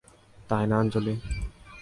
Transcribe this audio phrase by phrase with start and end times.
[0.49, 1.13] তাই না আঞ্জলি?